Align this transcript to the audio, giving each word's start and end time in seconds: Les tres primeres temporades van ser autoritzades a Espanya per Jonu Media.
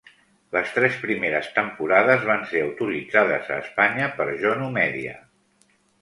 Les 0.55 0.69
tres 0.77 0.95
primeres 1.01 1.49
temporades 1.57 2.25
van 2.29 2.41
ser 2.53 2.63
autoritzades 2.69 3.53
a 3.57 3.61
Espanya 3.67 4.09
per 4.19 4.29
Jonu 4.45 4.71
Media. 4.79 5.13